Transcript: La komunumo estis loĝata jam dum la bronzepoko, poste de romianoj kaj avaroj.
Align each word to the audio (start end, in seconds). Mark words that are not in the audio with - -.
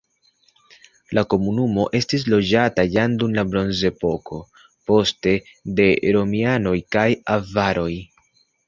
La 1.17 1.23
komunumo 1.33 1.83
estis 1.99 2.25
loĝata 2.35 2.87
jam 2.95 3.19
dum 3.25 3.37
la 3.37 3.45
bronzepoko, 3.53 4.43
poste 4.89 5.37
de 5.83 5.91
romianoj 6.19 6.79
kaj 6.99 7.07
avaroj. 7.39 7.91